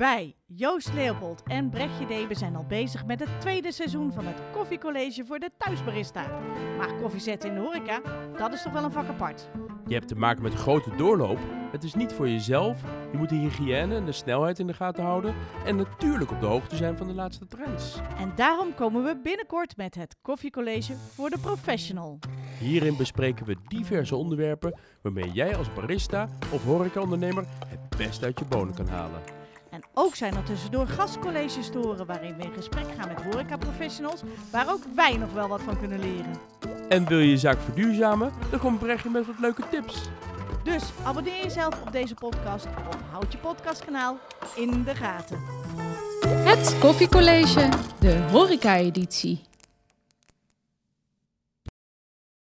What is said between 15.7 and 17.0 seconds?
natuurlijk op de hoogte zijn